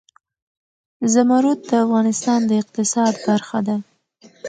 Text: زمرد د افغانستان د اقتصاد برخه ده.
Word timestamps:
زمرد 1.13 1.59
د 1.69 1.71
افغانستان 1.85 2.39
د 2.45 2.51
اقتصاد 2.61 3.13
برخه 3.25 3.59
ده. 3.67 3.75